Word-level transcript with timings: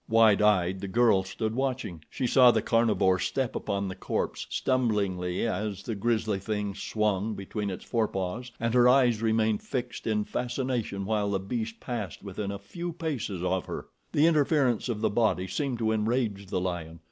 Wide 0.09 0.41
eyed 0.41 0.79
the 0.79 0.87
girl 0.87 1.21
stood 1.23 1.53
watching. 1.53 2.03
She 2.09 2.25
saw 2.25 2.49
the 2.49 2.63
carnivore 2.63 3.19
step 3.19 3.55
upon 3.55 3.87
the 3.87 3.93
corpse, 3.93 4.47
stumblingly, 4.49 5.45
as 5.45 5.83
the 5.83 5.93
grisly 5.93 6.39
thing 6.39 6.73
swung 6.73 7.35
between 7.35 7.69
its 7.69 7.85
forepaws, 7.85 8.51
and 8.59 8.73
her 8.73 8.89
eyes 8.89 9.21
remained 9.21 9.61
fixed 9.61 10.07
in 10.07 10.23
fascination 10.25 11.05
while 11.05 11.29
the 11.29 11.39
beast 11.39 11.79
passed 11.79 12.23
within 12.23 12.49
a 12.49 12.57
few 12.57 12.93
paces 12.93 13.43
of 13.43 13.65
her. 13.67 13.89
The 14.11 14.25
interference 14.25 14.89
of 14.89 15.01
the 15.01 15.09
body 15.11 15.45
seemed 15.47 15.77
to 15.77 15.91
enrage 15.91 16.47
the 16.47 16.59
lion. 16.59 16.99